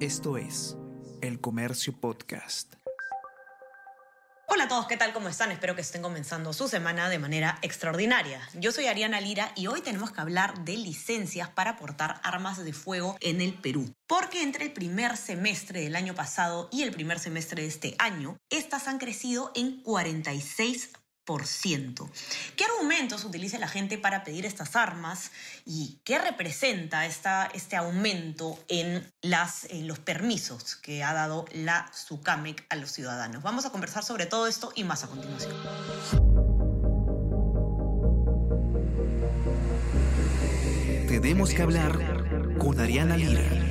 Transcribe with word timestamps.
Esto 0.00 0.36
es 0.36 0.76
El 1.22 1.40
Comercio 1.40 1.98
Podcast. 1.98 2.74
Hola 4.46 4.64
a 4.64 4.68
todos, 4.68 4.86
¿qué 4.86 4.98
tal? 4.98 5.14
¿Cómo 5.14 5.28
están? 5.28 5.50
Espero 5.52 5.74
que 5.74 5.80
estén 5.80 6.02
comenzando 6.02 6.52
su 6.52 6.68
semana 6.68 7.08
de 7.08 7.18
manera 7.18 7.58
extraordinaria. 7.62 8.46
Yo 8.52 8.72
soy 8.72 8.88
Ariana 8.88 9.22
Lira 9.22 9.52
y 9.56 9.68
hoy 9.68 9.80
tenemos 9.80 10.12
que 10.12 10.20
hablar 10.20 10.66
de 10.66 10.76
licencias 10.76 11.48
para 11.48 11.78
portar 11.78 12.20
armas 12.24 12.62
de 12.62 12.74
fuego 12.74 13.16
en 13.20 13.40
el 13.40 13.54
Perú. 13.54 13.90
Porque 14.06 14.42
entre 14.42 14.66
el 14.66 14.72
primer 14.74 15.16
semestre 15.16 15.80
del 15.80 15.96
año 15.96 16.14
pasado 16.14 16.68
y 16.70 16.82
el 16.82 16.90
primer 16.90 17.18
semestre 17.18 17.62
de 17.62 17.68
este 17.68 17.96
año, 17.98 18.36
estas 18.50 18.88
han 18.88 18.98
crecido 18.98 19.50
en 19.54 19.82
46 19.82 20.90
¿Qué 22.56 22.64
argumentos 22.64 23.24
utiliza 23.24 23.58
la 23.58 23.68
gente 23.68 23.98
para 23.98 24.24
pedir 24.24 24.46
estas 24.46 24.76
armas 24.76 25.30
y 25.66 26.00
qué 26.04 26.18
representa 26.18 27.04
esta, 27.04 27.50
este 27.52 27.76
aumento 27.76 28.58
en, 28.68 29.12
las, 29.20 29.66
los 29.72 29.98
permisos 29.98 30.76
que 30.76 31.02
ha 31.02 31.12
dado 31.12 31.44
la 31.52 31.90
SUCAMEC 31.92 32.64
a 32.70 32.76
los 32.76 32.92
ciudadanos? 32.92 33.42
Vamos 33.42 33.66
a 33.66 33.70
conversar 33.70 34.04
sobre 34.04 34.26
todo 34.26 34.46
esto 34.46 34.72
y 34.74 34.84
más 34.84 35.04
a 35.04 35.08
continuación. 35.08 35.54
Tenemos 41.08 41.50
que 41.50 41.62
hablar 41.62 42.56
con 42.58 42.78
Ariana 42.78 43.16
Lira. 43.16 43.65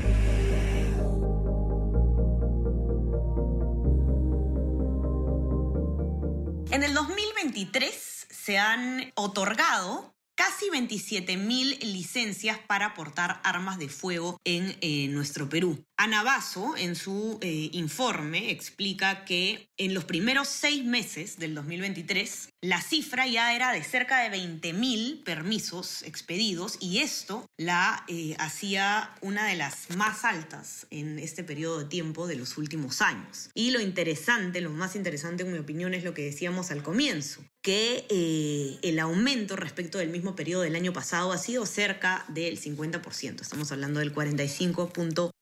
2023 7.55 8.27
se 8.29 8.57
han 8.57 9.11
otorgado 9.15 10.13
casi 10.35 10.65
27.000 10.69 11.79
licencias 11.83 12.59
para 12.67 12.93
portar 12.93 13.39
armas 13.43 13.79
de 13.79 13.87
fuego 13.87 14.41
en 14.43 14.75
eh, 14.81 15.07
nuestro 15.07 15.47
Perú. 15.47 15.85
Ana 15.97 16.23
Basso, 16.23 16.75
en 16.77 16.95
su 16.95 17.37
eh, 17.41 17.69
informe, 17.71 18.51
explica 18.51 19.23
que 19.23 19.69
en 19.77 19.93
los 19.93 20.03
primeros 20.03 20.49
seis 20.49 20.83
meses 20.83 21.37
del 21.37 21.55
2023, 21.55 22.49
la 22.61 22.81
cifra 22.81 23.27
ya 23.27 23.55
era 23.55 23.71
de 23.71 23.81
cerca 23.81 24.19
de 24.19 24.37
20.000 24.37 25.23
permisos 25.23 26.03
expedidos 26.03 26.77
y 26.81 26.99
esto 26.99 27.45
la 27.57 28.03
eh, 28.09 28.35
hacía 28.39 29.15
una 29.21 29.47
de 29.47 29.55
las 29.55 29.89
más 29.95 30.25
altas 30.25 30.85
en 30.89 31.17
este 31.17 31.45
periodo 31.45 31.79
de 31.79 31.85
tiempo 31.85 32.27
de 32.27 32.35
los 32.35 32.57
últimos 32.57 33.01
años. 33.01 33.49
Y 33.53 33.71
lo 33.71 33.79
interesante, 33.79 34.59
lo 34.59 34.71
más 34.71 34.97
interesante 34.97 35.43
en 35.43 35.53
mi 35.53 35.59
opinión 35.59 35.93
es 35.93 36.03
lo 36.03 36.13
que 36.13 36.23
decíamos 36.23 36.71
al 36.71 36.83
comienzo, 36.83 37.41
que 37.61 38.05
eh, 38.09 38.79
el 38.83 38.99
aumento 38.99 39.55
respecto 39.55 39.97
del 39.97 40.09
mismo 40.09 40.35
periodo 40.35 40.63
del 40.63 40.75
año 40.75 40.91
pasado 40.91 41.31
ha 41.31 41.37
sido 41.37 41.65
cerca 41.65 42.25
del 42.27 42.59
50%. 42.59 43.41
Estamos 43.41 43.71
hablando 43.71 44.01
del 44.01 44.13
45.6%. 44.13 45.34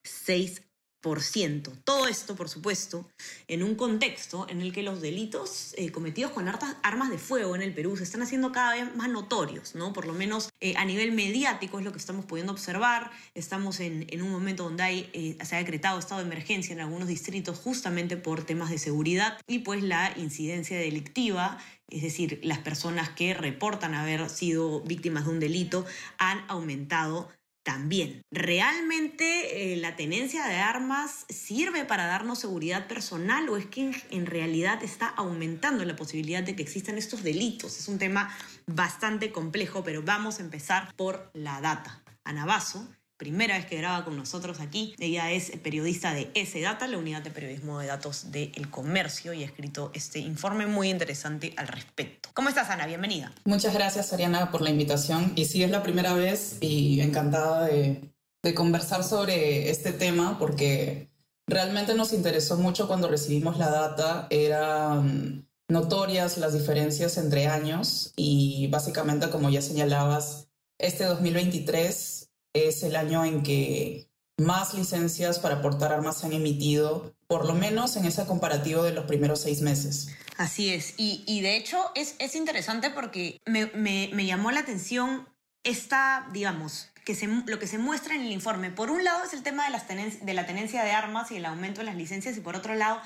Todo 1.84 2.08
esto, 2.08 2.34
por 2.36 2.48
supuesto, 2.48 3.09
en 3.50 3.62
un 3.62 3.76
contexto 3.76 4.48
en 4.50 4.62
el 4.62 4.72
que 4.72 4.84
los 4.84 5.02
delitos 5.02 5.76
eh, 5.78 5.92
cometidos 5.92 6.32
con 6.32 6.48
armas 6.48 7.10
de 7.10 7.18
fuego 7.18 7.56
en 7.56 7.62
el 7.62 7.73
Perú 7.73 7.98
se 7.98 8.04
están 8.04 8.22
haciendo 8.22 8.54
cada 8.54 8.73
vez 8.73 8.95
más 8.95 9.10
notorios, 9.10 9.76
¿no? 9.76 9.92
Por 9.92 10.08
lo 10.08 10.14
menos 10.14 10.50
eh, 10.62 10.76
a 10.78 10.86
nivel 10.86 11.12
mediático 11.12 11.78
es 11.78 11.84
lo 11.84 11.92
que 11.92 11.98
estamos 11.98 12.23
pudiendo 12.23 12.54
observar. 12.54 13.12
Estamos 13.34 13.82
en, 13.82 14.08
un 14.22 14.32
momento 14.32 14.64
donde 14.64 14.84
hay, 14.84 15.10
eh, 15.12 15.38
se 15.44 15.56
ha 15.58 15.60
decretado 15.60 16.00
estado 16.00 16.22
de 16.22 16.28
emergencia 16.28 16.72
en 16.72 16.80
algunos 16.80 17.10
distritos 17.10 17.60
justamente 17.60 18.16
por 18.16 18.45
temas 18.45 18.70
de 18.70 18.78
seguridad 18.78 19.38
y 19.45 19.60
pues 19.60 19.84
la 19.84 20.14
incidencia 20.16 20.78
delictiva 20.78 21.60
es 21.90 22.02
decir, 22.02 22.40
las 22.44 22.58
personas 22.60 23.10
que 23.10 23.36
reportan 23.36 23.94
haber 23.94 24.28
sido 24.30 24.82
víctimas 24.82 25.26
de 25.26 25.32
un 25.32 25.40
delito 25.40 25.86
han 26.17 26.44
aumentado 26.48 27.30
también. 27.64 28.22
¿Realmente 28.31 29.73
eh, 29.73 29.78
la 29.78 29.95
tenencia 29.95 30.45
de 30.45 30.56
armas 30.56 31.25
sirve 31.30 31.86
para 31.86 32.05
darnos 32.05 32.39
seguridad 32.39 32.88
personal 32.88 33.50
o 33.50 33.58
es 33.58 33.66
que 33.66 33.92
en, 34.11 34.25
realidad 34.25 34.83
está 34.83 35.08
aumentando 35.08 35.83
la 35.86 35.95
posibilidad 35.95 36.44
de 36.44 36.55
que 36.55 36.64
existan 36.64 36.97
estos 36.97 37.23
delitos? 37.23 37.80
Es 37.80 37.88
un 37.88 37.98
tema 37.98 38.36
bastante 38.67 39.32
complejo, 39.32 39.83
pero 39.83 40.04
vamos 40.04 40.39
a 40.39 40.43
empezar 40.43 40.93
por 40.95 41.32
la 41.33 41.61
data. 41.61 42.04
Anabaso 42.23 42.88
primera 43.17 43.55
vez 43.55 43.65
que 43.65 43.77
graba 43.77 44.04
con 44.04 44.17
nosotros 44.17 44.59
aquí. 44.59 44.95
Ella 44.99 45.32
es 45.32 45.52
periodista 45.64 46.14
de 46.14 46.30
S-Data, 46.33 46.88
la 46.88 46.98
unidad 46.98 47.21
de 47.21 47.32
periodismo 47.32 47.80
de 47.80 47.88
datos 47.88 48.32
del 48.32 48.70
comercio, 48.70 49.32
y 49.32 49.43
ha 49.43 49.45
escrito 49.45 49.92
este 49.93 50.20
informe 50.20 50.65
muy 50.67 50.89
interesante 50.89 51.54
al 51.55 51.70
respecto. 51.70 52.23
¿Cómo 52.33 52.49
estás, 52.49 52.71
Ana? 52.71 52.88
Bienvenida. 52.88 53.32
Muchas 53.45 53.76
gracias, 53.76 54.11
Ariana, 54.11 54.49
por 54.49 54.64
la 54.64 54.71
invitación. 54.71 55.33
Y 55.36 55.45
sí, 55.45 55.61
es 55.61 55.70
la 55.70 55.83
primera 55.83 56.16
vez 56.16 56.58
y 56.61 56.99
encantada 57.02 57.67
de, 57.67 58.10
conversar 58.55 59.04
sobre 59.04 59.70
este 59.70 59.94
tema 59.94 60.38
porque 60.39 61.10
realmente 61.48 61.94
nos 61.94 62.11
interesó 62.11 62.58
mucho 62.58 62.88
cuando 62.88 63.08
recibimos 63.08 63.60
la 63.60 63.70
data. 63.70 64.26
Eran 64.32 65.48
notorias 65.70 66.39
las 66.39 66.54
diferencias 66.54 67.17
entre 67.17 67.45
años 67.45 68.14
y 68.16 68.67
básicamente, 68.67 69.30
como 69.30 69.52
ya 69.52 69.61
señalabas, 69.61 70.48
este 70.80 71.05
2023 71.05 72.32
es 72.54 72.83
el 72.83 72.95
año 72.95 73.23
en 73.23 73.44
que 73.44 74.10
más 74.38 74.73
licencias 74.73 75.38
para 75.38 75.61
portar 75.61 75.94
armas 75.94 76.17
se 76.17 76.26
han 76.26 76.33
emitido, 76.33 77.14
por 77.33 77.48
lo 77.48 77.55
menos 77.55 77.95
en 77.95 78.05
ese 78.05 78.27
comparativo 78.27 78.83
de 78.83 78.94
los 78.94 79.05
primeros 79.05 79.42
seis 79.42 79.61
meses. 79.61 80.10
Así 80.38 80.71
es, 80.71 80.94
y, 80.98 81.42
de 81.42 81.58
hecho 81.58 81.80
es, 81.95 82.14
es, 82.20 82.36
interesante 82.36 82.92
porque 82.92 83.42
me, 83.48 83.71
me, 83.73 84.26
llamó 84.27 84.52
la 84.52 84.60
atención 84.60 85.27
esta, 85.64 86.27
digamos, 86.32 86.89
que 87.04 87.16
se, 87.16 87.26
lo 87.26 87.58
que 87.58 87.66
se 87.66 87.80
muestra 87.80 88.14
en 88.14 88.21
el 88.21 88.32
informe. 88.32 88.70
Por 88.70 88.92
un 88.92 89.04
lado 89.04 89.23
es 89.23 89.33
el 89.33 89.42
tema 89.42 89.66
de, 89.66 89.71
las 89.71 89.88
de 89.88 90.33
la 90.36 90.45
tenencia 90.45 90.83
de 90.83 90.92
armas 90.92 91.32
y 91.32 91.38
el 91.38 91.45
aumento 91.45 91.80
de 91.82 91.86
las 91.86 91.95
licencias, 91.95 92.38
y 92.38 92.39
por 92.39 92.55
otro 92.55 92.76
lado 92.76 93.02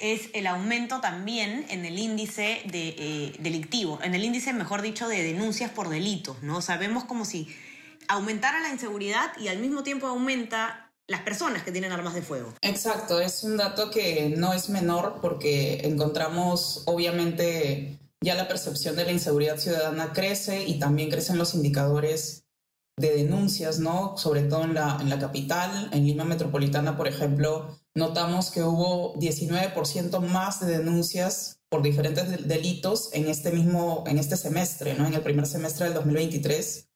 es 0.00 0.30
el 0.34 0.48
aumento 0.48 1.00
también 1.00 1.64
en 1.68 1.84
el 1.84 2.00
índice 2.00 2.62
de, 2.64 2.96
eh, 2.98 3.36
delictivo, 3.38 4.00
en 4.02 4.16
el 4.16 4.24
índice, 4.24 4.52
mejor 4.54 4.82
dicho, 4.82 5.06
de 5.06 5.22
denuncias 5.22 5.70
por 5.70 5.88
delitos, 5.88 6.42
¿no? 6.42 6.62
Sabemos 6.62 7.04
como 7.04 7.24
si 7.24 7.46
aumentara 8.08 8.58
la 8.58 8.70
inseguridad 8.70 9.30
y 9.38 9.46
al 9.46 9.58
mismo 9.58 9.84
tiempo 9.84 10.08
aumenta 10.08 10.87
las 11.08 11.22
personas 11.22 11.62
que 11.62 11.72
tienen 11.72 11.90
armas 11.90 12.14
de 12.14 12.22
fuego. 12.22 12.52
Exacto, 12.60 13.20
es 13.20 13.42
un 13.42 13.56
dato 13.56 13.90
que 13.90 14.34
no 14.36 14.52
es 14.52 14.68
menor 14.68 15.18
porque 15.20 15.80
encontramos 15.84 16.82
obviamente 16.86 17.98
ya 18.20 18.34
la 18.34 18.46
percepción 18.46 18.94
de 18.94 19.04
la 19.04 19.12
inseguridad 19.12 19.56
ciudadana 19.56 20.12
crece 20.12 20.64
y 20.64 20.78
también 20.78 21.10
crecen 21.10 21.38
los 21.38 21.54
indicadores 21.54 22.44
de 22.98 23.14
denuncias, 23.14 23.78
¿no? 23.78 24.18
Sobre 24.18 24.42
todo 24.42 24.64
en 24.64 24.74
la, 24.74 24.98
en 25.00 25.08
la 25.08 25.18
capital, 25.18 25.88
en 25.92 26.04
Lima 26.04 26.24
Metropolitana, 26.24 26.96
por 26.96 27.06
ejemplo, 27.06 27.78
notamos 27.94 28.50
que 28.50 28.62
hubo 28.62 29.14
19% 29.14 30.20
más 30.20 30.60
de 30.60 30.78
denuncias 30.78 31.60
por 31.68 31.82
diferentes 31.82 32.48
delitos 32.48 33.10
en 33.12 33.28
este 33.28 33.52
mismo, 33.52 34.04
en 34.06 34.18
este 34.18 34.36
semestre, 34.36 34.94
¿no? 34.94 35.06
En 35.06 35.14
el 35.14 35.22
primer 35.22 35.46
semestre 35.46 35.86
del 35.86 35.94
2023 35.94 36.87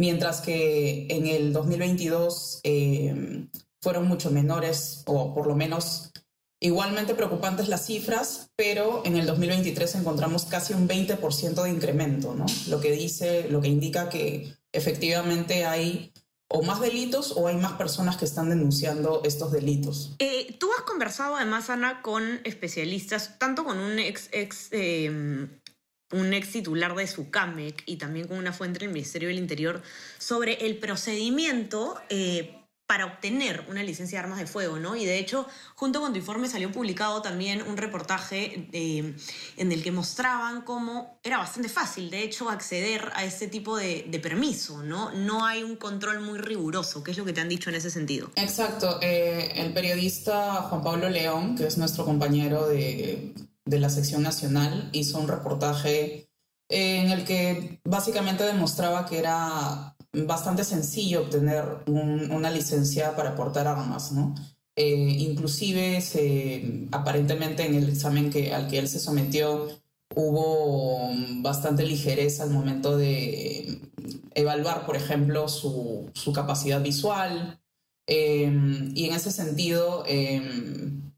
mientras 0.00 0.40
que 0.40 1.06
en 1.10 1.26
el 1.26 1.52
2022 1.52 2.60
eh, 2.64 3.46
fueron 3.82 4.08
mucho 4.08 4.30
menores 4.30 5.02
o 5.04 5.34
por 5.34 5.46
lo 5.46 5.54
menos 5.54 6.10
igualmente 6.58 7.14
preocupantes 7.14 7.68
las 7.68 7.84
cifras, 7.84 8.50
pero 8.56 9.02
en 9.04 9.16
el 9.16 9.26
2023 9.26 9.96
encontramos 9.96 10.46
casi 10.46 10.72
un 10.72 10.88
20% 10.88 11.62
de 11.62 11.70
incremento, 11.70 12.34
¿no? 12.34 12.46
Lo 12.68 12.80
que 12.80 12.92
dice, 12.92 13.48
lo 13.50 13.60
que 13.60 13.68
indica 13.68 14.08
que 14.08 14.54
efectivamente 14.72 15.66
hay 15.66 16.12
o 16.48 16.62
más 16.62 16.80
delitos 16.80 17.32
o 17.36 17.46
hay 17.46 17.56
más 17.56 17.72
personas 17.72 18.16
que 18.16 18.24
están 18.24 18.48
denunciando 18.48 19.20
estos 19.24 19.52
delitos. 19.52 20.16
Eh, 20.18 20.56
tú 20.58 20.68
has 20.76 20.82
conversado 20.82 21.36
además, 21.36 21.70
Ana, 21.70 22.00
con 22.00 22.40
especialistas, 22.44 23.38
tanto 23.38 23.64
con 23.64 23.78
un 23.78 23.98
ex, 23.98 24.28
eh, 24.72 25.59
un 26.12 26.32
ex 26.32 26.52
titular 26.52 26.94
de 26.94 27.06
SUCAMEC 27.06 27.82
y 27.86 27.96
también 27.96 28.26
con 28.26 28.38
una 28.38 28.52
fuente 28.52 28.80
del 28.80 28.90
Ministerio 28.90 29.28
del 29.28 29.38
Interior 29.38 29.82
sobre 30.18 30.66
el 30.66 30.78
procedimiento 30.78 32.00
eh, 32.08 32.56
para 32.90 33.06
obtener 33.06 33.64
una 33.68 33.84
licencia 33.84 34.18
de 34.18 34.24
armas 34.24 34.40
de 34.40 34.48
fuego, 34.48 34.80
¿no? 34.80 34.96
Y 34.96 35.04
de 35.04 35.20
hecho, 35.20 35.46
junto 35.76 36.00
con 36.00 36.12
tu 36.12 36.18
informe 36.18 36.48
salió 36.48 36.72
publicado 36.72 37.22
también 37.22 37.62
un 37.62 37.76
reportaje 37.76 38.68
eh, 38.72 39.14
en 39.56 39.70
el 39.70 39.80
que 39.84 39.92
mostraban 39.92 40.62
cómo 40.62 41.20
era 41.22 41.38
bastante 41.38 41.68
fácil, 41.68 42.10
de 42.10 42.24
hecho, 42.24 42.50
acceder 42.50 43.12
a 43.14 43.22
este 43.22 43.46
tipo 43.46 43.76
de, 43.76 44.20
permiso, 44.20 44.82
¿no? 44.82 45.12
No 45.12 45.46
hay 45.46 45.62
un 45.62 45.76
control 45.76 46.18
muy 46.20 46.40
riguroso, 46.40 47.04
¿qué 47.04 47.12
es 47.12 47.16
lo 47.18 47.24
que 47.24 47.32
te 47.32 47.40
han 47.40 47.48
dicho 47.48 47.70
en 47.70 47.76
ese 47.76 47.90
sentido? 47.90 48.32
Exacto. 48.34 48.98
Eh, 49.00 49.52
el 49.54 49.72
periodista 49.72 50.54
Juan 50.62 50.82
Pablo 50.82 51.08
León, 51.08 51.54
que 51.54 51.68
es 51.68 51.78
nuestro 51.78 52.04
compañero 52.04 52.66
de 52.66 53.32
de 53.70 53.78
la 53.78 53.88
sección 53.88 54.22
nacional 54.22 54.90
hizo 54.92 55.18
un 55.18 55.28
reportaje 55.28 56.28
en 56.68 57.10
el 57.10 57.24
que 57.24 57.80
básicamente 57.84 58.44
demostraba 58.44 59.06
que 59.06 59.18
era 59.18 59.96
bastante 60.12 60.64
sencillo 60.64 61.22
obtener 61.22 61.64
una 61.86 62.50
licencia 62.50 63.16
para 63.16 63.34
portar 63.34 63.66
armas, 63.66 64.12
¿no? 64.12 64.34
Eh, 64.76 65.16
inclusive 65.18 65.98
aparentemente 66.92 67.66
en 67.66 67.74
el 67.74 67.88
examen 67.88 68.30
que, 68.30 68.52
al 68.54 68.68
que 68.68 68.78
él 68.78 68.88
se 68.88 69.00
sometió 69.00 69.68
hubo 70.14 71.10
bastante 71.42 71.84
ligereza 71.84 72.44
al 72.44 72.50
momento 72.50 72.96
de 72.96 73.80
evaluar, 74.34 74.86
por 74.86 74.96
ejemplo, 74.96 75.48
su, 75.48 76.10
su 76.14 76.32
capacidad 76.32 76.80
visual, 76.82 77.60
Em, 78.12 78.90
y 78.96 79.04
en 79.04 79.14
ese 79.14 79.30
sentido, 79.30 80.04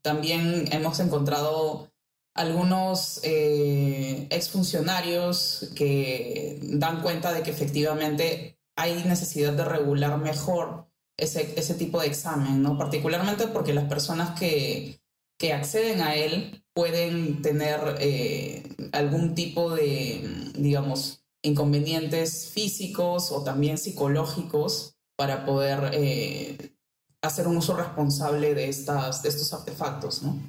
también 0.02 0.69
hemos 0.72 1.00
encontrado 1.00 1.90
algunos 2.34 3.20
eh, 3.25 4.26
exfuncionarios 4.31 5.70
que 5.76 6.58
dan 6.62 7.02
cuenta 7.02 7.32
de 7.32 7.43
que 7.43 7.50
efectivamente 7.50 8.58
hay 8.76 9.05
necesidad 9.05 9.52
de 9.52 9.64
regular 9.64 10.19
mejor 10.19 10.87
ese, 11.19 11.52
ese 11.56 11.75
tipo 11.75 12.00
de 12.00 12.06
examen, 12.06 12.62
¿no? 12.62 12.79
Particularmente 12.79 13.46
porque 13.49 13.75
las 13.75 13.84
personas 13.84 14.38
que, 14.38 15.02
que 15.38 15.52
acceden 15.52 16.00
a 16.00 16.14
él 16.14 16.64
pueden 16.75 17.43
tener 17.43 17.96
eh, 18.00 18.62
algún 18.93 19.35
tipo 19.35 19.75
de, 19.75 20.52
digamos, 20.55 21.25
inconvenientes 21.43 22.50
físicos 22.55 23.31
o 23.31 23.43
también 23.43 23.76
psicológicos 23.76 24.96
para 25.17 25.44
poder 25.44 25.90
eh, 25.93 26.76
hacer 27.20 27.46
un 27.46 27.58
uso 27.58 27.76
responsable 27.76 28.55
de, 28.55 28.69
estas, 28.69 29.23
de 29.23 29.28
estos 29.28 29.52
artefactos, 29.52 30.23
¿no? 30.23 30.40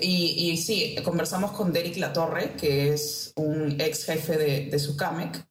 Y, 0.00 0.50
y, 0.50 0.56
sí, 0.58 0.96
conversamos 1.04 1.52
con 1.52 1.72
Derek 1.72 1.96
Latorre, 1.96 2.54
que 2.54 2.92
es 2.92 3.32
un 3.34 3.80
ex 3.80 4.04
jefe 4.04 4.36
de, 4.36 4.66
de 4.66 4.78
SUCAMEC, 4.78 5.44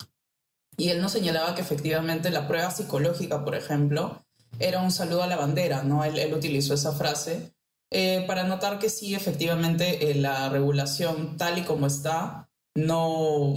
y 0.78 0.90
él 0.90 1.02
nos 1.02 1.12
señalaba 1.12 1.54
que 1.56 1.62
efectivamente 1.62 2.30
la 2.30 2.48
prueba 2.48 2.72
psicológica, 2.72 3.44
por 3.44 3.56
ejemplo, 3.56 4.24
era 4.60 4.82
un 4.82 4.92
saludo 4.92 5.24
a 5.24 5.28
la 5.28 5.36
bandera, 5.36 5.84
¿no? 5.84 6.04
Él, 6.06 6.18
él 6.18 6.34
utilizó 6.34 6.76
esa 6.76 6.94
frase 6.94 7.54
eh, 7.92 8.24
para 8.28 8.44
notar 8.44 8.80
que 8.80 8.90
sí, 8.90 9.16
efectivamente, 9.16 10.12
eh, 10.12 10.16
la 10.16 10.50
regulación 10.50 11.38
tal 11.38 11.58
y 11.58 11.64
como 11.64 11.88
está 11.88 12.50
no, 12.76 13.56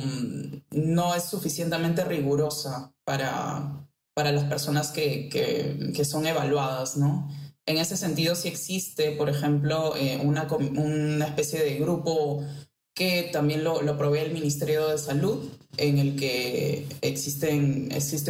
no 0.70 1.14
es 1.14 1.24
suficientemente 1.24 2.04
rigurosa 2.04 2.92
para, 3.04 3.86
para 4.14 4.32
las 4.32 4.44
personas 4.44 4.90
que, 4.90 5.28
que, 5.28 5.92
que 5.94 6.04
son 6.04 6.26
evaluadas, 6.26 6.96
¿no? 6.96 7.28
En 7.70 7.78
ese 7.78 7.96
sentido, 7.96 8.34
sí 8.34 8.48
existe, 8.48 9.12
por 9.12 9.28
ejemplo, 9.28 9.94
eh, 9.94 10.20
una, 10.24 10.48
especie 11.24 11.60
de 11.62 11.78
grupo 11.78 12.44
que 12.96 13.30
también 13.32 13.62
lo, 13.62 13.96
provee 13.96 14.18
el 14.18 14.32
Ministerio 14.32 14.88
de 14.88 14.98
Salud, 14.98 15.48
en 15.76 15.98
el 15.98 16.16
que 16.16 16.84
existe 17.00 17.52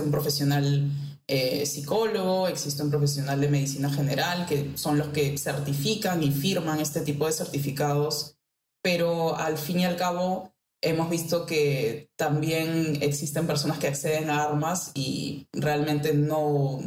un 0.03 0.11
profesional 0.11 0.91
eh, 1.27 1.65
psicólogo, 1.65 2.49
existe 2.49 2.83
un 2.83 2.91
profesional 2.91 3.41
de 3.41 3.49
medicina 3.49 3.91
general, 3.91 4.45
que 4.45 4.73
son 4.75 4.99
los 4.99 5.09
que 5.09 5.39
certifican 5.39 6.23
y 6.23 6.33
firman 6.33 6.79
este 6.79 7.01
tipo 7.01 7.25
de 7.25 7.33
certificados, 7.33 8.37
pero 8.83 9.35
al 9.39 9.57
fin 9.57 9.81
y 9.81 9.85
al 9.87 9.97
cabo 9.97 10.53
hemos 10.83 11.09
visto 11.09 11.47
que 11.47 12.11
también 12.17 12.99
existen 13.01 13.47
personas 13.47 13.79
que 13.79 13.89
acceden 13.89 14.29
a 14.29 14.45
armas 14.45 14.93
y 14.95 15.47
realmente 15.55 16.13
no, 16.13 16.81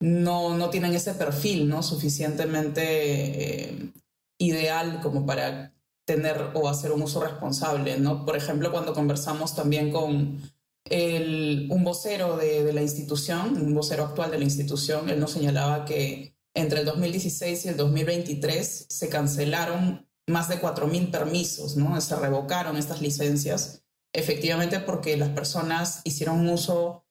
no, 0.00 0.56
no 0.56 0.70
tienen 0.70 0.94
ese 0.94 1.14
perfil 1.14 1.68
¿no? 1.68 1.82
suficientemente 1.82 2.82
eh, 2.82 3.92
ideal 4.38 5.00
como 5.02 5.24
para 5.24 5.72
tener 6.04 6.50
o 6.54 6.68
hacer 6.68 6.92
un 6.92 7.02
uso 7.02 7.22
responsable. 7.22 7.98
¿no? 7.98 8.24
Por 8.24 8.36
ejemplo, 8.36 8.70
cuando 8.70 8.92
conversamos 8.92 9.54
también 9.54 9.90
con 9.90 10.40
el, 10.84 11.68
un 11.70 11.84
vocero 11.84 12.36
de, 12.36 12.62
de, 12.62 12.72
la 12.72 12.82
institución, 12.82 13.56
un 13.56 13.74
vocero 13.74 14.04
actual 14.04 14.30
de 14.30 14.38
la 14.38 14.44
institución, 14.44 15.08
él 15.10 15.18
nos 15.18 15.32
señalaba 15.32 15.84
que 15.84 16.36
entre 16.54 16.80
el 16.80 16.86
2016 16.86 17.64
y 17.64 17.68
el 17.68 17.76
2023 17.76 18.86
se 18.88 19.08
cancelaron 19.08 20.06
más 20.26 20.48
de 20.48 20.60
4.000 20.60 21.10
permisos, 21.10 21.76
¿no? 21.76 22.00
se 22.00 22.16
revocaron 22.16 22.76
estas 22.76 23.00
licencias, 23.00 23.82
efectivamente 24.12 24.80
porque 24.80 25.16
las 25.16 25.28
personas 25.30 26.00
hicieron 26.04 26.40
un 26.40 26.48
uso 26.48 27.05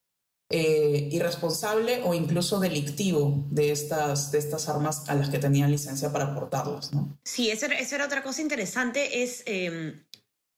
eh, 0.50 1.09
irresponsable 1.12 2.01
o 2.03 2.13
incluso 2.13 2.59
delictivo 2.59 3.45
de 3.50 3.71
estas, 3.71 4.31
de 4.31 4.38
estas 4.38 4.69
armas 4.69 5.09
a 5.09 5.15
las 5.15 5.30
que 5.30 5.39
tenían 5.39 5.71
licencia 5.71 6.12
para 6.12 6.36
portarlas. 6.36 6.94
¿no? 6.94 7.18
Sí, 7.24 7.50
esa 7.50 7.65
era, 7.65 7.80
esa 7.80 7.95
era 7.95 8.06
otra 8.06 8.21
cosa 8.21 8.42
interesante, 8.42 9.24
es 9.24 9.42
eh, 9.47 10.06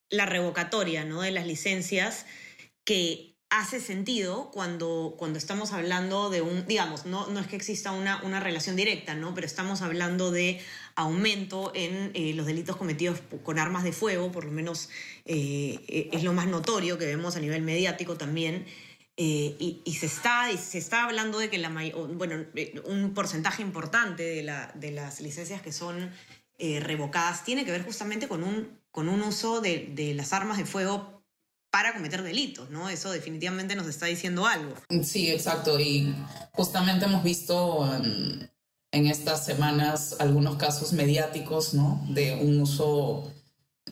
la 0.09 0.25
revocatoria 0.25 1.05
¿no? 1.05 1.21
de 1.21 1.31
las 1.31 1.47
licencias 1.47 2.25
que 2.83 3.37
hace 3.49 3.79
sentido 3.79 4.51
cuando, 4.51 5.15
cuando 5.17 5.39
estamos 5.39 5.71
hablando 5.71 6.29
de 6.29 6.41
un, 6.41 6.67
digamos, 6.67 7.05
no, 7.05 7.27
no 7.27 7.39
es 7.39 7.47
que 7.47 7.55
exista 7.55 7.93
una, 7.93 8.21
una 8.23 8.41
relación 8.41 8.75
directa, 8.75 9.15
¿no? 9.15 9.33
Pero 9.33 9.47
estamos 9.47 9.81
hablando 9.81 10.31
de 10.31 10.59
aumento 10.95 11.71
en 11.73 12.11
eh, 12.13 12.33
los 12.33 12.45
delitos 12.45 12.75
cometidos 12.75 13.21
con 13.43 13.57
armas 13.57 13.85
de 13.85 13.93
fuego, 13.93 14.33
por 14.33 14.43
lo 14.43 14.51
menos 14.51 14.89
eh, 15.23 16.09
es 16.11 16.23
lo 16.23 16.33
más 16.33 16.47
notorio 16.47 16.97
que 16.97 17.05
vemos 17.05 17.37
a 17.37 17.39
nivel 17.39 17.61
mediático 17.61 18.17
también. 18.17 18.65
Eh, 19.19 19.81
y, 19.83 19.93
se 19.95 20.05
está, 20.05 20.45
se 20.57 20.77
está 20.77 21.05
hablando 21.05 21.39
de 21.39 21.49
que 21.49 21.57
la 21.57 21.69
bueno, 21.69 22.45
eh, 22.53 22.79
un 22.85 23.15
porcentaje 23.15 23.63
importante 23.63 24.21
de, 24.21 24.43
la, 24.43 24.71
de 24.75 24.91
las 24.91 25.21
licencias 25.21 25.59
que 25.63 25.71
son 25.71 26.11
eh, 26.59 26.79
revocadas 26.79 27.43
tiene 27.43 27.65
que 27.65 27.71
ver 27.71 27.83
justamente 27.83 28.27
con 28.27 28.43
un, 28.43 28.79
con 28.91 29.09
un 29.09 29.23
uso 29.23 29.59
de, 29.59 29.91
de, 29.95 30.13
las 30.13 30.33
armas 30.33 30.59
de 30.59 30.65
fuego 30.65 31.23
para 31.71 31.95
cometer 31.95 32.21
delitos, 32.21 32.69
¿no? 32.69 32.89
Eso 32.89 33.09
definitivamente 33.09 33.75
nos 33.75 33.87
está 33.87 34.05
diciendo 34.05 34.45
algo. 34.45 34.75
Sí, 35.03 35.31
exacto. 35.31 35.79
Y 35.79 36.13
justamente 36.51 37.05
hemos 37.05 37.23
visto 37.23 37.91
en, 37.95 38.51
en 38.91 39.07
estas 39.07 39.43
semanas 39.43 40.15
algunos 40.19 40.57
casos 40.57 40.93
mediáticos, 40.93 41.73
¿no? 41.73 42.05
De 42.09 42.35
un 42.35 42.61
uso 42.61 43.33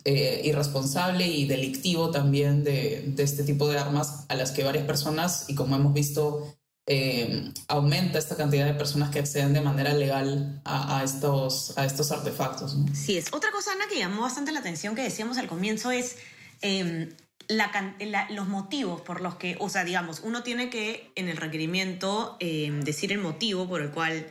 eh, 0.05 0.41
irresponsable 0.43 1.25
y 1.25 1.47
delictivo 1.47 2.11
también 2.11 2.63
de, 2.63 3.03
de, 3.07 3.23
este 3.23 3.43
tipo 3.43 3.67
de 3.67 3.79
armas 3.79 4.25
a 4.29 4.35
las 4.35 4.51
que 4.51 4.63
varias 4.63 4.85
personas, 4.85 5.45
y 5.47 5.55
como 5.55 5.75
hemos 5.75 5.93
visto, 5.93 6.55
eh, 6.87 7.51
aumenta 7.67 8.19
esta 8.19 8.37
cantidad 8.37 8.65
de 8.65 8.75
personas 8.75 9.09
que 9.09 9.19
acceden 9.19 9.53
de 9.53 9.61
manera 9.61 9.93
legal 9.93 10.61
a, 10.63 10.99
a 10.99 11.03
estos, 11.03 11.75
a 11.77 11.85
estos 11.85 12.11
artefactos. 12.11 12.75
¿no? 12.75 12.93
Sí, 12.93 13.17
es. 13.17 13.33
Otra 13.33 13.51
cosa, 13.51 13.71
Ana, 13.71 13.85
que 13.89 13.97
llamó 13.97 14.21
bastante 14.21 14.51
la 14.51 14.59
atención 14.59 14.93
que 14.95 15.01
decíamos 15.01 15.37
al 15.37 15.47
comienzo 15.47 15.91
es... 15.91 16.17
Eh, 16.61 17.09
la, 17.47 17.95
la, 17.99 18.27
los 18.31 18.47
motivos 18.47 19.01
por 19.01 19.21
los 19.21 19.35
que, 19.35 19.55
o 19.59 19.69
sea, 19.69 19.83
digamos, 19.83 20.21
uno 20.23 20.43
tiene 20.43 20.69
que 20.69 21.11
en 21.15 21.29
el 21.29 21.37
requerimiento 21.37 22.37
eh, 22.39 22.71
decir 22.83 23.11
el 23.11 23.19
motivo 23.19 23.67
por 23.67 23.81
el 23.81 23.91
cual 23.91 24.27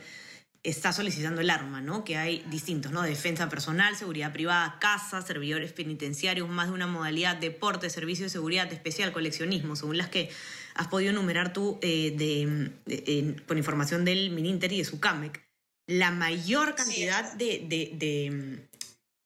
está 0.65 0.91
solicitando 0.91 1.41
el 1.41 1.49
arma, 1.49 1.79
¿no? 1.79 2.03
Que 2.03 2.17
hay 2.17 2.43
distintos, 2.49 2.91
¿no? 2.91 3.03
Defensa 3.03 3.47
personal, 3.49 3.95
seguridad 3.95 4.33
privada, 4.33 4.77
casa, 4.79 5.21
servidores 5.21 5.71
penitenciarios, 5.71 6.49
más 6.49 6.67
de 6.67 6.73
una 6.73 6.87
modalidad, 6.87 7.37
deporte, 7.37 7.89
servicio 7.89 8.25
de 8.25 8.29
seguridad 8.29 8.71
especial, 8.73 9.13
coleccionismo, 9.13 9.75
según 9.75 9.97
las 9.97 10.09
que 10.09 10.29
has 10.73 10.87
podido 10.87 11.11
enumerar 11.11 11.53
tú 11.53 11.79
eh, 11.81 12.13
de, 12.17 12.71
de, 12.85 13.01
de, 13.01 13.35
con 13.45 13.57
información 13.57 14.03
del 14.05 14.31
Mininter 14.31 14.71
y 14.73 14.79
de 14.79 14.85
su 14.85 14.99
CAMEC. 14.99 15.45
La 15.87 16.11
mayor 16.11 16.75
cantidad 16.75 17.31
sí. 17.37 17.65
de, 17.67 18.67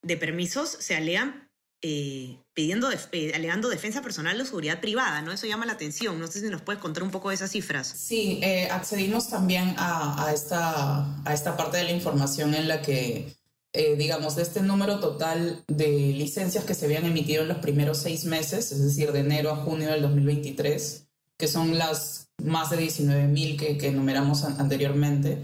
de, 0.02 0.16
permisos 0.18 0.68
se 0.68 0.94
alegan 0.94 1.49
eh, 1.82 2.38
pidiendo, 2.52 2.90
eh, 2.92 3.32
alegando 3.34 3.70
defensa 3.70 4.02
personal 4.02 4.38
o 4.40 4.44
seguridad 4.44 4.80
privada, 4.80 5.22
¿no? 5.22 5.32
Eso 5.32 5.46
llama 5.46 5.64
la 5.64 5.72
atención. 5.72 6.20
No 6.20 6.26
sé 6.26 6.40
si 6.40 6.48
nos 6.48 6.60
puedes 6.62 6.80
contar 6.80 7.02
un 7.02 7.10
poco 7.10 7.30
de 7.30 7.36
esas 7.36 7.50
cifras. 7.50 7.86
Sí, 7.86 8.38
eh, 8.42 8.68
accedimos 8.70 9.30
también 9.30 9.74
a, 9.78 10.26
a, 10.26 10.34
esta, 10.34 11.06
a 11.24 11.32
esta 11.32 11.56
parte 11.56 11.78
de 11.78 11.84
la 11.84 11.92
información 11.92 12.54
en 12.54 12.68
la 12.68 12.82
que, 12.82 13.34
eh, 13.72 13.96
digamos, 13.96 14.36
de 14.36 14.42
este 14.42 14.60
número 14.60 15.00
total 15.00 15.64
de 15.68 15.88
licencias 15.88 16.64
que 16.64 16.74
se 16.74 16.84
habían 16.84 17.06
emitido 17.06 17.40
en 17.42 17.48
los 17.48 17.56
primeros 17.58 17.96
seis 17.98 18.26
meses, 18.26 18.72
es 18.72 18.82
decir, 18.82 19.12
de 19.12 19.20
enero 19.20 19.52
a 19.52 19.56
junio 19.56 19.90
del 19.90 20.02
2023, 20.02 21.06
que 21.38 21.48
son 21.48 21.78
las 21.78 22.28
más 22.44 22.68
de 22.68 22.76
19 22.76 23.26
mil 23.28 23.56
que, 23.56 23.78
que 23.78 23.88
enumeramos 23.88 24.44
an 24.44 24.56
anteriormente, 24.58 25.38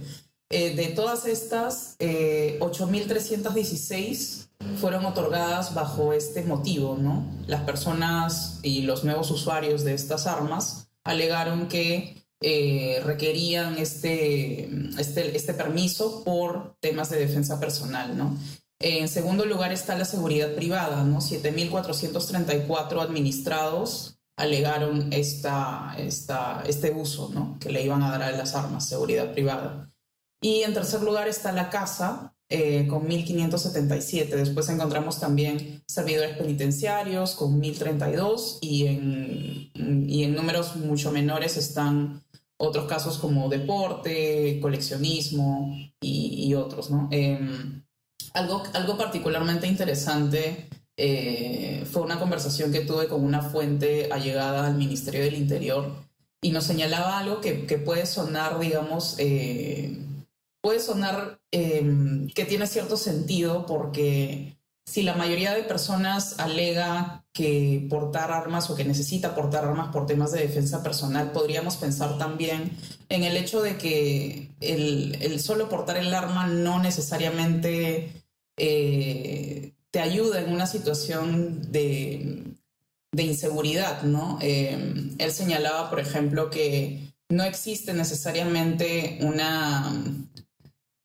de 0.48 0.92
todas 0.94 1.26
estas, 1.26 1.98
8.316 1.98 4.45
fueron 4.80 5.04
otorgadas 5.04 5.75
bajo 5.75 6.12
este 6.12 6.42
motivo, 6.42 6.96
¿no? 6.98 7.25
Las 7.46 7.62
personas 7.62 8.60
y 8.62 8.82
los 8.82 9.04
nuevos 9.04 9.30
usuarios 9.30 9.84
de 9.84 9.94
estas 9.94 10.26
armas 10.26 10.88
alegaron 11.04 11.68
que 11.68 12.26
eh, 12.40 13.00
requerían 13.04 13.78
este, 13.78 14.68
este, 14.98 15.36
este 15.36 15.54
permiso 15.54 16.22
por 16.25 16.76
temas 16.80 17.10
de 17.10 17.18
defensa 17.18 17.58
personal, 17.58 18.16
¿no? 18.16 18.36
En 18.78 19.08
segundo 19.08 19.46
lugar 19.46 19.72
está 19.72 19.96
la 19.96 20.04
seguridad 20.04 20.54
privada, 20.54 21.02
¿no? 21.02 21.20
7.434 21.20 23.00
administrados 23.00 24.18
alegaron 24.36 25.12
esta, 25.14 25.94
esta, 25.96 26.62
este 26.66 26.90
uso, 26.90 27.30
¿no? 27.32 27.58
Que 27.58 27.70
le 27.70 27.82
iban 27.82 28.02
a 28.02 28.10
dar 28.10 28.22
a 28.22 28.32
las 28.32 28.54
armas, 28.54 28.86
seguridad 28.86 29.32
privada. 29.32 29.90
Y 30.42 30.62
en 30.62 30.75
tercer 30.75 31.02
lugar 31.02 31.26
está 31.26 31.52
la 31.52 31.70
casa, 31.70 32.35
eh, 32.48 32.86
con 32.86 33.08
1.577. 33.08 34.28
Después 34.28 34.68
encontramos 34.68 35.18
también 35.18 35.82
servidores 35.86 36.36
penitenciarios 36.36 37.34
con 37.34 37.60
1.032 37.60 38.58
y 38.60 38.86
en, 38.86 40.08
y 40.08 40.24
en 40.24 40.34
números 40.34 40.76
mucho 40.76 41.10
menores 41.10 41.56
están 41.56 42.22
otros 42.58 42.86
casos 42.86 43.18
como 43.18 43.48
deporte, 43.48 44.58
coleccionismo 44.60 45.76
y, 46.00 46.46
y 46.46 46.54
otros. 46.54 46.90
¿no? 46.90 47.08
Eh, 47.10 47.38
algo, 48.34 48.62
algo 48.74 48.96
particularmente 48.96 49.66
interesante 49.66 50.68
eh, 50.96 51.84
fue 51.90 52.02
una 52.02 52.18
conversación 52.18 52.72
que 52.72 52.80
tuve 52.80 53.08
con 53.08 53.22
una 53.22 53.42
fuente 53.42 54.08
allegada 54.10 54.66
al 54.66 54.76
Ministerio 54.76 55.22
del 55.22 55.34
Interior 55.34 55.92
y 56.40 56.50
nos 56.50 56.64
señalaba 56.64 57.18
algo 57.18 57.40
que, 57.40 57.66
que 57.66 57.78
puede 57.78 58.06
sonar, 58.06 58.58
digamos, 58.58 59.16
eh, 59.18 59.98
puede 60.62 60.80
sonar 60.80 61.40
em, 61.56 62.28
que 62.28 62.44
tiene 62.44 62.66
cierto 62.66 62.96
sentido 62.96 63.64
porque 63.64 64.56
si 64.84 65.02
la 65.02 65.14
mayoría 65.14 65.54
de 65.54 65.62
personas 65.62 66.38
alega 66.38 67.25
que 67.32 67.86
portar 67.90 68.30
armas 68.30 68.68
o 68.70 68.76
que 68.76 68.84
necesita 68.84 69.34
portar 69.34 69.64
armas 69.64 69.88
por 69.88 70.06
temas 70.06 70.32
de 70.32 70.40
defensa 70.40 70.82
personal, 70.82 71.32
podríamos 71.32 71.76
pensar 71.76 72.18
también 72.18 72.70
en 73.08 73.25
el 73.25 73.36
hecho 73.36 73.62
de 73.62 73.76
que 73.78 74.50
el, 74.60 75.40
solo 75.40 75.68
portar 75.68 75.96
el 75.96 76.14
arma 76.14 76.46
no 76.46 76.78
necesariamente 76.80 78.22
eh, 78.56 79.72
te 79.90 80.00
ayuda 80.00 80.40
en 80.40 80.52
una 80.52 80.66
situación 80.66 81.72
de, 81.72 82.54
inseguridad, 83.16 84.02
¿no? 84.02 84.38
Em, 84.42 85.14
él 85.18 85.32
señalaba, 85.32 85.88
por 85.88 86.00
ejemplo, 86.00 86.50
que 86.50 87.14
no 87.30 87.44
existe 87.44 87.94
necesariamente 87.94 89.18
una, 89.22 89.92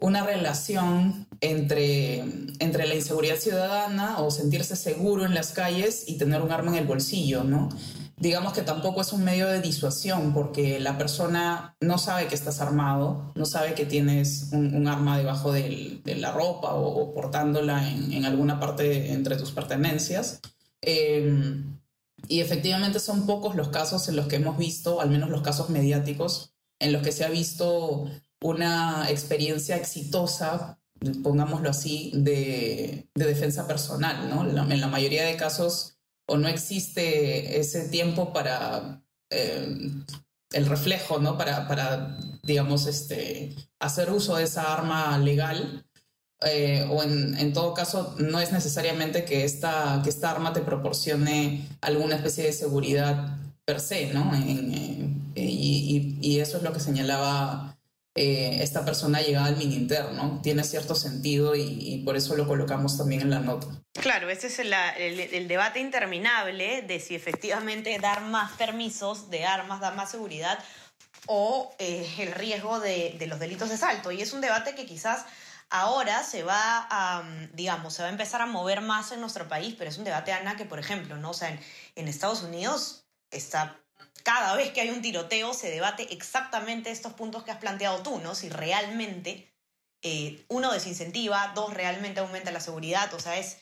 una 0.01 0.25
relación 0.25 1.27
entre, 1.41 2.19
entre 2.59 2.87
la 2.87 2.95
inseguridad 2.95 3.37
ciudadana 3.37 4.19
o 4.19 4.31
sentirse 4.31 4.75
seguro 4.75 5.25
en 5.25 5.35
las 5.35 5.51
calles 5.51 6.05
y 6.07 6.17
tener 6.17 6.41
un 6.41 6.51
arma 6.51 6.71
en 6.71 6.79
el 6.79 6.87
bolsillo, 6.87 7.43
¿no? 7.43 7.69
Digamos 8.17 8.53
que 8.53 8.61
tampoco 8.61 9.01
es 9.01 9.13
un 9.13 9.23
medio 9.23 9.47
de 9.47 9.61
disuasión 9.61 10.33
porque 10.33 10.79
la 10.79 10.97
persona 10.97 11.75
no 11.79 11.97
sabe 11.97 12.27
que 12.27 12.35
estás 12.35 12.61
armado, 12.61 13.31
no 13.35 13.45
sabe 13.45 13.73
que 13.73 13.85
tienes 13.85 14.49
un, 14.51 14.87
arma 14.87 15.17
debajo 15.17 15.51
de 15.51 16.01
la 16.17 16.31
ropa 16.31 16.73
o, 16.73 17.13
portándola 17.13 17.87
en, 17.89 18.25
alguna 18.25 18.59
parte 18.59 19.11
entre 19.11 19.37
tus 19.37 19.51
pertenencias. 19.51 20.39
Em, 20.81 21.79
y 22.27 22.41
efectivamente 22.41 22.99
son 22.99 23.25
pocos 23.25 23.55
los 23.55 23.69
casos 23.69 24.07
en 24.07 24.15
los 24.15 24.27
que 24.27 24.35
hemos 24.35 24.57
visto, 24.57 25.01
al 25.01 25.09
menos 25.09 25.29
los 25.29 25.41
casos 25.41 25.69
mediáticos, 25.71 26.53
en 26.79 26.91
los 26.91 27.01
que 27.01 27.11
se 27.11 27.25
ha 27.25 27.29
visto 27.29 28.07
una 28.41 29.09
experiencia 29.09 29.75
exitosa, 29.77 30.79
pongámoslo 31.23 31.69
así, 31.69 32.11
de, 32.15 33.07
defensa 33.15 33.67
personal, 33.67 34.29
¿no? 34.29 34.43
en 34.43 34.81
la 34.81 34.87
mayoría 34.87 35.25
de 35.25 35.37
casos 35.37 35.97
o 36.27 36.37
no 36.37 36.47
existe 36.47 37.59
ese 37.59 37.89
tiempo 37.89 38.31
para 38.31 39.03
eh, 39.29 39.91
el 40.51 40.65
reflejo, 40.65 41.19
¿no? 41.19 41.37
Para, 41.37 41.67
para, 41.67 42.17
digamos, 42.43 42.87
este, 42.87 43.55
hacer 43.79 44.11
uso 44.11 44.37
de 44.37 44.43
esa 44.43 44.73
arma 44.73 45.17
legal. 45.17 45.85
Eh, 46.43 46.87
o 46.89 47.03
en, 47.03 47.53
todo 47.53 47.73
caso, 47.73 48.15
no 48.17 48.39
es 48.39 48.51
necesariamente 48.51 49.25
que 49.25 49.43
esta, 49.43 50.01
que 50.03 50.09
esta 50.09 50.31
arma 50.31 50.53
te 50.53 50.61
proporcione 50.61 51.67
alguna 51.81 52.15
especie 52.15 52.45
de 52.45 52.53
seguridad 52.53 53.37
per 53.63 53.79
se, 53.79 54.11
¿no? 54.11 54.31
y, 54.35 56.17
y, 56.19 56.39
eso 56.39 56.57
es 56.57 56.63
lo 56.63 56.73
que 56.73 56.79
señalaba 56.79 57.70
eh, 58.13 58.61
esta 58.61 58.83
persona 58.83 59.21
llegada 59.21 59.47
al 59.47 59.55
mini 59.55 59.75
interno. 59.75 60.41
Tiene 60.43 60.65
cierto 60.65 60.95
sentido 60.95 61.55
y, 61.55 62.01
por 62.05 62.17
eso 62.17 62.35
lo 62.35 62.45
colocamos 62.45 62.97
también 62.97 63.21
en 63.21 63.29
la 63.29 63.39
nota. 63.39 63.67
Claro, 63.93 64.29
ese 64.29 64.47
es 64.47 64.59
el, 64.59 65.47
debate 65.47 65.79
interminable 65.79 66.81
de 66.81 66.99
si 66.99 67.15
efectivamente 67.15 67.97
dar 67.99 68.21
más 68.21 68.51
permisos 68.53 69.29
de 69.29 69.45
armas 69.45 69.79
da 69.79 69.91
más 69.91 70.11
seguridad 70.11 70.59
o 71.27 71.73
eh, 71.79 72.05
el 72.19 72.33
riesgo 72.33 72.81
de, 72.81 73.15
los 73.27 73.39
delitos 73.39 73.69
de 73.69 73.77
salto. 73.77 74.11
Y 74.11 74.21
es 74.21 74.33
un 74.33 74.41
debate 74.41 74.75
que 74.75 74.85
quizás 74.85 75.25
ahora 75.69 76.21
se 76.23 76.43
va 76.43 76.87
a, 76.89 77.23
digamos, 77.53 77.93
se 77.93 78.01
va 78.01 78.09
a 78.09 78.11
empezar 78.11 78.41
a 78.41 78.45
mover 78.45 78.81
más 78.81 79.13
en 79.13 79.21
nuestro 79.21 79.47
país, 79.47 79.73
pero 79.77 79.89
es 79.89 79.97
un 79.97 80.03
debate, 80.03 80.33
Ana, 80.33 80.57
que 80.57 80.65
por 80.65 80.79
ejemplo, 80.79 81.15
¿no? 81.15 81.29
O 81.29 81.33
sea, 81.33 81.57
en 81.95 82.07
Estados 82.09 82.43
Unidos 82.43 83.05
está 83.29 83.81
cada 84.23 84.55
vez 84.55 84.71
que 84.71 84.81
hay 84.81 84.89
un 84.89 85.01
tiroteo 85.01 85.53
se 85.53 85.69
debate 85.69 86.07
exactamente 86.13 86.91
estos 86.91 87.13
puntos 87.13 87.43
que 87.43 87.51
has 87.51 87.57
planteado 87.57 88.01
tú, 88.01 88.19
¿no? 88.19 88.35
Si 88.35 88.49
realmente, 88.49 89.53
eh, 90.01 90.45
uno, 90.49 90.71
desincentiva, 90.71 91.51
dos, 91.55 91.73
realmente 91.73 92.19
aumenta 92.19 92.51
la 92.51 92.59
seguridad, 92.59 93.13
o 93.13 93.19
sea, 93.19 93.37
es, 93.37 93.57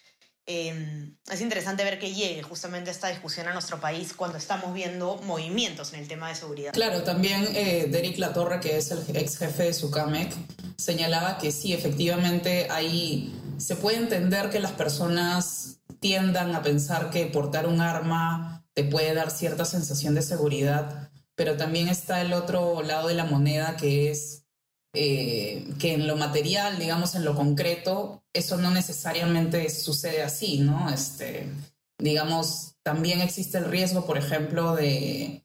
em, 0.45 1.17
es 1.31 1.41
interesante 1.41 1.83
ver 1.83 1.99
que 1.99 2.13
llegue 2.13 2.41
justamente 2.41 2.91
esta 2.91 3.09
discusión 3.09 3.47
a 3.47 3.53
nuestro 3.53 3.79
país 3.79 4.13
cuando 4.13 4.37
estamos 4.37 4.73
viendo 4.73 5.17
movimientos 5.23 5.93
en 5.93 5.99
el 5.99 6.07
tema 6.07 6.29
de 6.29 6.35
seguridad. 6.35 6.73
Claro, 6.73 7.03
también 7.03 7.47
eh, 7.53 7.87
Derek 7.89 8.17
Latorre, 8.17 8.59
que 8.59 8.77
es 8.77 8.91
el 8.91 9.15
ex 9.15 9.37
jefe 9.37 9.63
de 9.63 9.73
Sucamec, 9.73 10.33
señalaba 10.77 11.37
que 11.37 11.51
sí, 11.51 11.73
efectivamente, 11.73 12.67
ahí 12.69 13.33
se 13.57 13.75
puede 13.75 13.97
entender 13.97 14.49
que 14.49 14.59
las 14.59 14.71
personas 14.71 15.79
tiendan 15.99 16.55
a 16.55 16.61
pensar 16.61 17.09
que 17.09 17.25
portar 17.25 17.67
un 17.67 17.81
arma 17.81 18.58
te 18.79 18.85
puede 18.85 19.13
dar 19.13 19.29
cierta 19.29 19.65
sensación 19.65 20.15
de 20.15 20.21
seguridad, 20.21 21.11
pero 21.35 21.57
también 21.57 21.89
está 21.89 22.21
el 22.21 22.31
otro 22.31 22.81
lado 22.81 23.09
de 23.09 23.13
la 23.13 23.25
moneda 23.25 23.75
que 23.75 24.09
es 24.09 24.45
eh, 24.93 25.67
que 25.79 25.95
en 25.95 26.07
lo 26.07 26.15
material, 26.15 26.79
digamos, 26.79 27.13
en 27.15 27.25
lo 27.25 27.35
concreto, 27.35 28.23
eso 28.31 28.55
no 28.55 28.71
necesariamente 28.71 29.69
sucede 29.69 30.23
así, 30.23 30.59
¿no? 30.59 30.89
Este, 30.89 31.51
digamos, 31.97 32.75
también 32.81 33.19
existe 33.19 33.57
el 33.57 33.65
riesgo, 33.65 34.05
por 34.05 34.17
ejemplo, 34.17 34.73
de, 34.77 35.43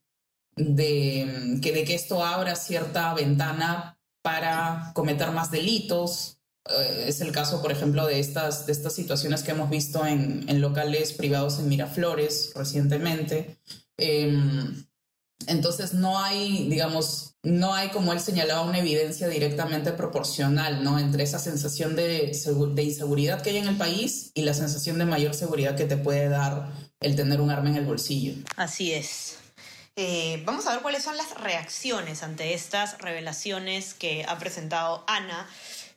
que, 0.54 1.72
de 1.72 1.84
que 1.84 1.94
esto 1.96 2.24
abra 2.24 2.54
cierta 2.54 3.12
ventana 3.14 3.98
para 4.22 4.92
cometer 4.94 5.32
más 5.32 5.50
delitos, 5.50 6.38
es 6.64 7.20
el 7.20 7.32
caso, 7.32 7.60
por 7.60 7.72
ejemplo, 7.72 8.06
de 8.06 8.20
estas, 8.20 8.66
de 8.66 8.72
estas 8.72 8.94
situaciones 8.94 9.42
que 9.42 9.50
hemos 9.50 9.68
visto 9.68 10.06
en, 10.06 10.48
en 10.48 10.60
locales 10.60 11.12
privados 11.12 11.58
en 11.58 11.68
Miraflores 11.68 12.52
recientemente. 12.54 13.58
Em, 13.98 14.84
entonces 15.46 15.92
no 15.92 16.18
hay, 16.18 16.68
digamos, 16.68 17.34
no 17.42 17.74
hay, 17.74 17.90
como 17.90 18.12
él 18.12 18.20
señalaba, 18.20 18.62
una 18.62 18.78
evidencia 18.78 19.28
directamente 19.28 19.92
proporcional, 19.92 20.82
¿no? 20.82 20.98
Entre 20.98 21.22
esa 21.22 21.38
sensación 21.38 21.94
de, 21.96 22.32
de, 22.74 22.82
inseguridad 22.82 23.42
que 23.42 23.50
hay 23.50 23.58
en 23.58 23.68
el 23.68 23.76
país 23.76 24.30
y 24.34 24.42
la 24.42 24.54
sensación 24.54 24.98
de 24.98 25.04
mayor 25.04 25.34
seguridad 25.34 25.76
que 25.76 25.84
te 25.84 25.98
puede 25.98 26.28
dar 26.28 26.72
el 27.00 27.16
tener 27.16 27.42
un 27.42 27.50
arma 27.50 27.68
en 27.68 27.76
el 27.76 27.84
bolsillo. 27.84 28.34
Así 28.56 28.92
es. 28.92 29.36
Eh, 29.96 30.42
vamos 30.44 30.66
a 30.66 30.72
ver 30.72 30.80
cuáles 30.80 31.04
son 31.04 31.16
las 31.16 31.34
reacciones 31.34 32.22
ante 32.22 32.54
estas 32.54 32.98
revelaciones 32.98 33.94
que 33.94 34.24
ha 34.26 34.38
presentado 34.38 35.04
Ana. 35.06 35.46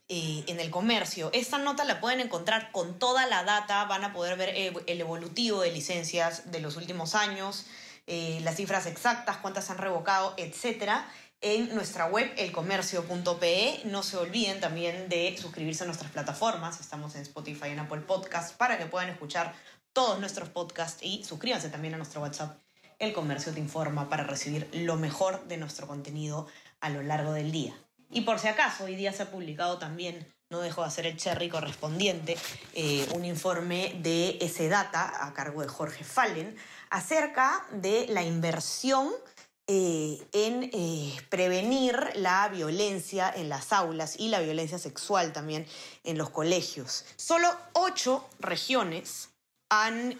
Eh, 0.10 0.46
en 0.48 0.62
el 0.62 0.72
comercio. 0.72 1.30
Esta 1.34 1.58
nota 1.58 1.84
la 1.84 2.00
pueden 2.00 2.22
encontrar 2.22 2.72
con 2.72 2.98
toda 2.98 3.26
la 3.26 3.44
data, 3.44 3.84
van 3.86 4.06
a 4.06 4.14
poder 4.14 4.38
ver 4.38 4.54
el 4.56 5.02
evolutivo 5.02 5.60
de 5.60 5.74
licencias 5.74 6.50
de 6.50 6.62
los 6.62 6.78
últimos 6.78 7.14
años, 7.14 7.66
eh, 8.06 8.40
las 8.42 8.56
cifras 8.56 8.86
exactas, 8.86 9.36
cuántas 9.36 9.70
han 9.70 9.80
revocado, 9.80 10.34
etcétera, 10.38 11.06
en 11.42 11.76
nuestra 11.76 12.06
web 12.06 12.34
elcomercio.pe. 12.38 13.82
No 13.84 14.02
se 14.02 14.16
olviden 14.16 14.62
también 14.62 15.10
de 15.10 15.36
suscribirse 15.38 15.84
a 15.84 15.88
nuestras 15.88 16.10
plataformas. 16.12 16.80
Estamos 16.80 17.16
en 17.16 17.24
Spotify 17.24 17.68
y 17.68 17.72
en 17.72 17.80
Apple 17.80 18.00
Podcast 18.00 18.56
para 18.56 18.78
que 18.78 18.86
puedan 18.86 19.10
escuchar 19.10 19.54
todos 19.92 20.22
nuestros 20.22 20.48
podcasts 20.48 21.04
y 21.04 21.26
suscríbanse 21.26 21.68
también 21.68 21.96
a 21.96 21.98
nuestro 21.98 22.22
WhatsApp. 22.22 22.58
El 22.98 23.12
Comercio 23.12 23.54
te 23.54 23.60
informa 23.60 24.08
para 24.08 24.24
recibir 24.24 24.70
lo 24.72 24.96
mejor 24.96 25.50
de 25.50 25.58
nuestro 25.58 25.86
contenido 25.86 26.48
a 26.80 26.90
lo 26.90 27.04
largo 27.04 27.34
del 27.34 27.52
día. 27.52 27.76
Y 28.10 28.22
por 28.22 28.40
si 28.40 28.48
acaso, 28.48 28.86
hoy 28.86 28.96
día 28.96 29.12
se 29.12 29.24
ha 29.24 29.32
publicado 29.32 29.78
también, 29.78 30.34
no 30.50 30.60
dejo 30.60 30.82
de 30.82 30.88
hacer 30.88 31.06
el 31.06 31.18
cherry 31.18 31.50
correspondiente, 31.50 32.38
eh, 32.74 33.08
un 33.14 33.26
informe 33.26 34.00
de 34.02 34.38
ese 34.40 34.70
data 34.70 35.26
a 35.26 35.34
cargo 35.34 35.62
de 35.62 35.68
Jorge 35.68 36.04
Fallen 36.04 36.56
acerca 36.90 37.68
de 37.72 38.08
la 38.08 38.24
inversión 38.24 39.12
eh, 39.70 40.26
en 40.32 40.70
eh, 40.72 41.18
prevenir 41.30 41.98
la 42.16 42.48
violencia 42.48 43.30
en 43.36 43.50
las 43.50 43.74
aulas 43.74 44.16
y 44.18 44.30
la 44.30 44.40
violencia 44.40 44.80
sexual 44.80 45.34
también 45.34 45.68
en 46.06 46.18
los 46.18 46.30
colegios. 46.30 47.04
Solo 47.18 47.54
ocho 47.74 48.26
regiones 48.40 49.30
han 49.70 50.18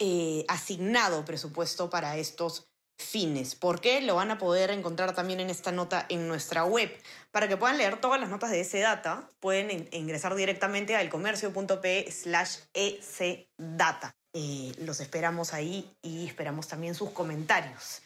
asignado 0.50 1.24
presupuesto 1.24 1.90
para 1.90 2.18
estos 2.18 2.68
fines. 2.98 3.56
¿Por 3.56 3.80
qué? 3.80 4.02
Lo 4.02 4.16
van 4.16 4.32
a 4.32 4.38
poder 4.38 4.72
encontrar 4.72 5.14
también 5.14 5.40
en 5.40 5.50
esta 5.50 5.72
nota 5.72 6.06
en 6.10 6.28
nuestra 6.28 6.64
web. 6.64 6.92
Para 7.32 7.48
que 7.48 7.58
puedan 7.58 7.78
leer 7.78 8.00
todas 8.02 8.20
las 8.20 8.30
notas 8.30 8.52
de 8.52 8.62
ese 8.62 8.80
data, 8.80 9.30
pueden 9.40 9.88
ingresar 9.92 10.36
directamente 10.36 10.96
al 10.96 11.10
comercio.p 11.10 12.12
slash 12.12 12.58
ecdata. 12.74 14.16
Eh, 14.34 14.74
los 14.80 15.00
esperamos 15.00 15.54
ahí 15.54 15.96
y 16.02 16.28
esperamos 16.28 16.68
también 16.68 16.96
sus 16.96 17.12
comentarios. 17.12 18.02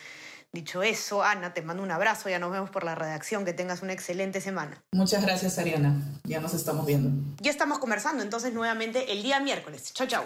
Dicho 0.53 0.83
eso, 0.83 1.23
Ana, 1.23 1.53
te 1.53 1.61
mando 1.61 1.81
un 1.81 1.91
abrazo, 1.91 2.27
ya 2.27 2.37
nos 2.37 2.51
vemos 2.51 2.69
por 2.69 2.83
la 2.83 2.93
redacción, 2.93 3.45
que 3.45 3.53
tengas 3.53 3.81
una 3.81 3.93
excelente 3.93 4.41
semana. 4.41 4.83
Muchas 4.91 5.23
gracias, 5.23 5.57
Ariana, 5.57 6.01
ya 6.25 6.41
nos 6.41 6.53
estamos 6.53 6.85
viendo. 6.85 7.09
Ya 7.39 7.51
estamos 7.51 7.79
conversando 7.79 8.21
entonces 8.21 8.53
nuevamente 8.53 9.13
el 9.13 9.23
día 9.23 9.39
miércoles. 9.39 9.93
Chau, 9.93 10.07
chau. 10.07 10.25